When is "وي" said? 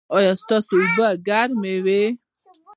1.85-2.03